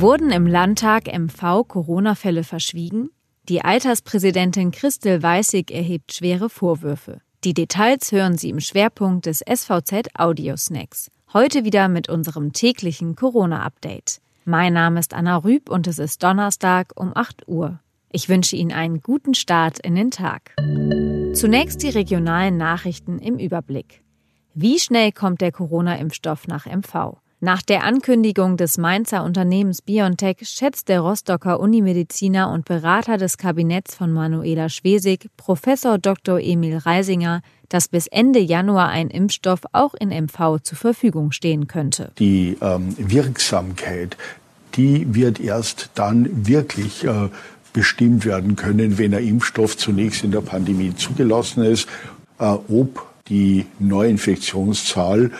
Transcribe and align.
Wurden 0.00 0.30
im 0.30 0.46
Landtag 0.46 1.08
MV 1.12 1.66
Corona-Fälle 1.66 2.44
verschwiegen? 2.44 3.10
Die 3.48 3.64
Alterspräsidentin 3.64 4.70
Christel 4.70 5.20
Weißig 5.20 5.72
erhebt 5.72 6.12
schwere 6.12 6.48
Vorwürfe. 6.48 7.20
Die 7.42 7.52
Details 7.52 8.12
hören 8.12 8.38
Sie 8.38 8.50
im 8.50 8.60
Schwerpunkt 8.60 9.26
des 9.26 9.40
SVZ 9.40 10.10
Audio 10.16 10.56
Snacks. 10.56 11.10
Heute 11.32 11.64
wieder 11.64 11.88
mit 11.88 12.08
unserem 12.08 12.52
täglichen 12.52 13.16
Corona-Update. 13.16 14.20
Mein 14.44 14.72
Name 14.72 15.00
ist 15.00 15.14
Anna 15.14 15.38
Rüb 15.38 15.68
und 15.68 15.88
es 15.88 15.98
ist 15.98 16.22
Donnerstag 16.22 16.92
um 16.94 17.10
8 17.12 17.48
Uhr. 17.48 17.80
Ich 18.12 18.28
wünsche 18.28 18.54
Ihnen 18.54 18.70
einen 18.70 19.00
guten 19.00 19.34
Start 19.34 19.80
in 19.80 19.96
den 19.96 20.12
Tag. 20.12 20.54
Zunächst 21.34 21.82
die 21.82 21.90
regionalen 21.90 22.56
Nachrichten 22.56 23.18
im 23.18 23.36
Überblick. 23.36 24.04
Wie 24.54 24.78
schnell 24.78 25.10
kommt 25.10 25.40
der 25.40 25.50
Corona-Impfstoff 25.50 26.46
nach 26.46 26.66
MV? 26.66 27.18
Nach 27.40 27.62
der 27.62 27.84
Ankündigung 27.84 28.56
des 28.56 28.78
Mainzer 28.78 29.22
Unternehmens 29.22 29.80
BioNTech 29.80 30.38
schätzt 30.42 30.88
der 30.88 31.00
Rostocker 31.00 31.60
Unimediziner 31.60 32.50
und 32.50 32.64
Berater 32.64 33.16
des 33.16 33.38
Kabinetts 33.38 33.94
von 33.94 34.12
Manuela 34.12 34.68
Schwesig, 34.68 35.28
Professor 35.36 35.98
Dr. 35.98 36.40
Emil 36.40 36.78
Reisinger, 36.78 37.42
dass 37.68 37.86
bis 37.86 38.08
Ende 38.08 38.40
Januar 38.40 38.88
ein 38.88 39.08
Impfstoff 39.08 39.60
auch 39.70 39.94
in 39.94 40.08
MV 40.08 40.58
zur 40.64 40.76
Verfügung 40.76 41.30
stehen 41.30 41.68
könnte. 41.68 42.10
Die 42.18 42.56
ähm, 42.60 42.96
Wirksamkeit, 42.98 44.16
die 44.74 45.14
wird 45.14 45.38
erst 45.38 45.90
dann 45.94 46.48
wirklich 46.48 47.04
äh, 47.04 47.28
bestimmt 47.72 48.24
werden 48.24 48.56
können, 48.56 48.98
wenn 48.98 49.14
ein 49.14 49.24
Impfstoff 49.24 49.76
zunächst 49.76 50.24
in 50.24 50.32
der 50.32 50.40
Pandemie 50.40 50.96
zugelassen 50.96 51.62
ist, 51.62 51.88
äh, 52.40 52.46
ob 52.46 53.06
die 53.28 53.66
Neuinfektionszahl 53.78 55.30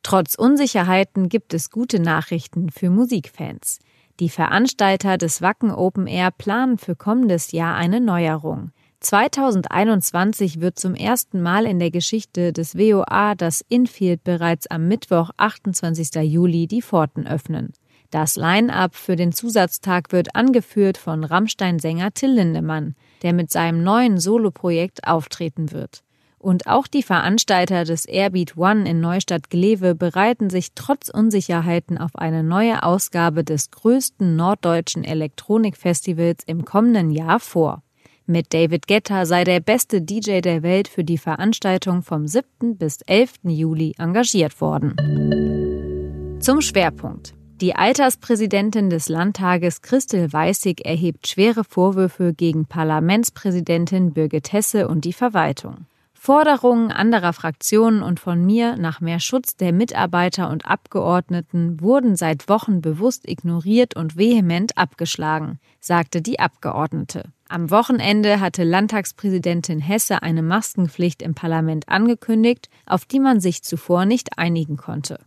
Trotz 0.05 0.35
Unsicherheiten 0.35 1.31
gibt 1.31 1.55
es 1.55 1.71
gute 1.71 1.99
Nachrichten 1.99 2.69
für 2.69 2.91
Musikfans. 2.91 3.79
Die 4.21 4.29
Veranstalter 4.29 5.17
des 5.17 5.41
Wacken 5.41 5.71
Open 5.73 6.07
Air 6.07 6.31
planen 6.31 6.77
für 6.77 6.95
kommendes 6.95 7.53
Jahr 7.53 7.75
eine 7.75 8.03
Neuerung. 8.03 8.71
2021 9.01 10.61
wird 10.61 10.79
zum 10.79 10.95
ersten 10.95 11.41
Mal 11.41 11.65
in 11.65 11.79
der 11.79 11.91
Geschichte 11.91 12.53
des 12.53 12.77
WOA 12.77 13.35
das 13.35 13.65
Infield 13.69 14.23
bereits 14.25 14.67
am 14.67 14.89
Mittwoch, 14.89 15.31
28. 15.39 16.23
Juli, 16.23 16.67
die 16.67 16.83
Pforten 16.83 17.27
öffnen. 17.27 17.73
Das 18.11 18.37
Line-up 18.37 18.95
für 18.95 19.17
den 19.17 19.33
Zusatztag 19.33 20.13
wird 20.13 20.37
angeführt 20.37 20.99
von 20.99 21.25
Rammstein-Sänger 21.25 22.13
Till 22.13 22.31
Lindemann, 22.31 22.95
der 23.23 23.33
mit 23.33 23.51
seinem 23.51 23.83
neuen 23.83 24.21
Soloprojekt 24.21 25.09
auftreten 25.09 25.73
wird. 25.73 26.04
Und 26.45 26.67
auch 26.67 26.87
die 26.87 27.03
Veranstalter 27.03 27.85
des 27.85 28.05
Airbeat 28.05 28.59
One 28.59 28.87
in 28.87 29.01
Neustadt-Glewe 29.01 29.95
bereiten 29.95 30.51
sich 30.51 30.75
trotz 30.75 31.09
Unsicherheiten 31.09 31.97
auf 31.97 32.11
eine 32.17 32.43
neue 32.43 32.83
Ausgabe 32.83 33.45
des 33.45 33.71
größten 33.71 34.37
norddeutschen 34.37 35.05
Elektronikfestivals 35.05 36.45
im 36.45 36.67
kommenden 36.67 37.11
Jahr 37.11 37.41
vor. 37.41 37.83
Mit 38.27 38.53
David 38.53 38.87
Guetta 38.87 39.25
sei 39.25 39.45
der 39.45 39.61
beste 39.61 40.03
DJ 40.03 40.43
der 40.43 40.63
Welt 40.63 40.87
für 40.87 41.03
die 41.03 41.17
Veranstaltung 41.17 42.03
vom 42.03 42.27
7. 42.29 42.77
bis 42.77 42.99
11. 43.07 43.37
Juli 43.45 43.95
engagiert 43.97 44.61
worden. 44.61 46.41
Zum 46.41 46.61
Schwerpunkt. 46.61 47.33
Die 47.63 47.75
Alterspräsidentin 47.75 48.91
des 48.91 49.09
Landtages 49.09 49.81
Christel 49.81 50.31
Weißig 50.31 50.85
erhebt 50.85 51.27
schwere 51.27 51.65
Vorwürfe 51.65 52.35
gegen 52.35 52.67
Parlamentspräsidentin 52.67 54.13
Birgit 54.13 54.53
Hesse 54.53 54.89
und 54.89 55.07
die 55.07 55.15
Verwaltung. 55.15 55.87
Forderungen 56.25 56.91
anderer 56.91 57.35
Fraktionen 57.35 58.03
und 58.03 58.19
von 58.19 58.47
mir 58.47 58.77
nach 58.79 59.03
mehr 59.03 59.21
Schutz 59.21 59.59
der 59.59 59.75
Mitarbeiter 59.75 60.49
und 60.49 60.65
Abgeordneten 60.65 61.83
wurden 61.83 62.17
seit 62.17 62.49
Wochen 62.49 62.81
bewusst 62.81 63.29
ignoriert 63.29 63.95
und 63.95 64.17
vehement 64.17 64.79
abgeschlagen, 64.79 65.59
sagte 65.81 66.23
die 66.23 66.41
Abgeordnete. 66.41 67.25
Am 67.47 67.71
Wochenende 67.71 68.41
hatte 68.41 68.65
Landtagspräsidentin 68.65 69.81
Hesse 69.81 70.23
eine 70.23 70.41
Maskenpflicht 70.41 71.21
im 71.21 71.35
Parlament 71.35 71.91
angekündigt, 71.91 72.71
auf 72.87 73.05
die 73.05 73.21
man 73.21 73.41
sich 73.41 73.63
zuvor 73.63 74.07
nicht 74.07 74.39
einigen 74.39 74.79
konnte. 74.79 75.19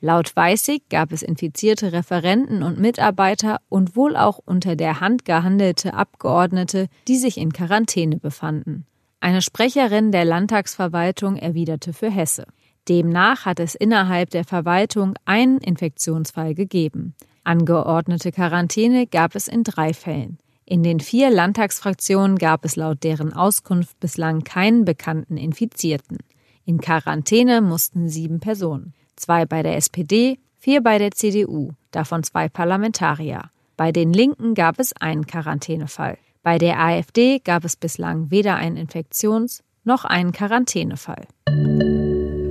Laut 0.00 0.36
Weißig 0.36 0.82
gab 0.88 1.10
es 1.10 1.24
infizierte 1.24 1.92
Referenten 1.92 2.62
und 2.62 2.78
Mitarbeiter 2.78 3.60
und 3.68 3.96
wohl 3.96 4.16
auch 4.16 4.38
unter 4.44 4.76
der 4.76 5.00
Hand 5.00 5.24
gehandelte 5.24 5.94
Abgeordnete, 5.94 6.86
die 7.08 7.16
sich 7.16 7.38
in 7.38 7.52
Quarantäne 7.52 8.18
befanden. 8.18 8.86
Eine 9.24 9.40
Sprecherin 9.40 10.12
der 10.12 10.26
Landtagsverwaltung 10.26 11.36
erwiderte 11.36 11.94
für 11.94 12.10
Hesse. 12.10 12.44
Demnach 12.90 13.46
hat 13.46 13.58
es 13.58 13.74
innerhalb 13.74 14.28
der 14.28 14.44
Verwaltung 14.44 15.14
einen 15.24 15.56
Infektionsfall 15.56 16.54
gegeben. 16.54 17.14
Angeordnete 17.42 18.32
Quarantäne 18.32 19.06
gab 19.06 19.34
es 19.34 19.48
in 19.48 19.64
drei 19.64 19.94
Fällen. 19.94 20.36
In 20.66 20.82
den 20.82 21.00
vier 21.00 21.30
Landtagsfraktionen 21.30 22.36
gab 22.36 22.66
es 22.66 22.76
laut 22.76 23.02
deren 23.02 23.32
Auskunft 23.32 23.98
bislang 23.98 24.44
keinen 24.44 24.84
bekannten 24.84 25.38
Infizierten. 25.38 26.18
In 26.66 26.78
Quarantäne 26.78 27.62
mussten 27.62 28.10
sieben 28.10 28.40
Personen. 28.40 28.92
Zwei 29.16 29.46
bei 29.46 29.62
der 29.62 29.78
SPD, 29.78 30.38
vier 30.58 30.82
bei 30.82 30.98
der 30.98 31.12
CDU, 31.12 31.70
davon 31.92 32.24
zwei 32.24 32.50
Parlamentarier. 32.50 33.44
Bei 33.78 33.90
den 33.90 34.12
Linken 34.12 34.52
gab 34.52 34.78
es 34.78 34.92
einen 34.92 35.26
Quarantänefall. 35.26 36.18
Bei 36.44 36.58
der 36.58 36.78
AfD 36.78 37.38
gab 37.38 37.64
es 37.64 37.74
bislang 37.74 38.30
weder 38.30 38.56
einen 38.56 38.76
Infektions- 38.76 39.62
noch 39.82 40.04
einen 40.04 40.32
Quarantänefall. 40.32 41.26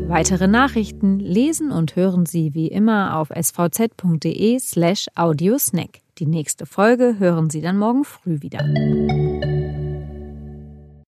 Weitere 0.07 0.47
Nachrichten 0.47 1.19
lesen 1.19 1.71
und 1.71 1.95
hören 1.95 2.25
Sie 2.25 2.53
wie 2.53 2.67
immer 2.67 3.17
auf 3.17 3.29
svz.de 3.29 4.59
slash 4.59 5.07
audiosnack. 5.15 5.99
Die 6.17 6.25
nächste 6.25 6.65
Folge 6.65 7.17
hören 7.19 7.49
Sie 7.49 7.61
dann 7.61 7.77
morgen 7.77 8.03
früh 8.03 8.41
wieder. 8.41 8.59